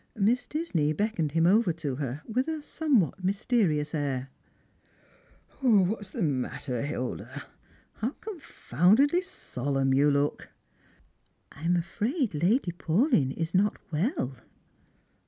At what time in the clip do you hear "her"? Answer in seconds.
1.97-2.23